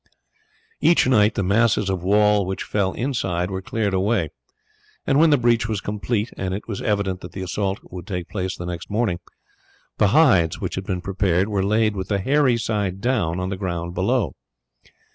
Each 0.79 1.05
night 1.05 1.35
the 1.35 1.43
masses 1.43 1.87
of 1.87 2.01
wall 2.03 2.43
which 2.43 2.63
fell 2.63 2.93
inside 2.93 3.51
were 3.51 3.61
cleared 3.61 3.93
away, 3.93 4.29
and 5.05 5.19
when 5.19 5.29
the 5.29 5.37
breach 5.37 5.69
was 5.69 5.79
complete, 5.79 6.31
and 6.35 6.55
it 6.55 6.67
was 6.67 6.81
evident 6.81 7.21
that 7.21 7.33
the 7.33 7.43
assault 7.43 7.79
would 7.83 8.07
take 8.07 8.27
place 8.27 8.57
the 8.57 8.65
next 8.65 8.89
morning, 8.89 9.19
the 9.99 10.07
hides 10.07 10.59
which 10.59 10.73
had 10.73 10.87
been 10.87 11.01
prepared 11.01 11.49
were 11.49 11.61
laid 11.63 11.95
with 11.95 12.07
the 12.07 12.17
hairy 12.17 12.57
side 12.57 12.99
down, 12.99 13.39
on 13.39 13.49
the 13.49 13.57
ground 13.57 13.93
below. 13.93 14.33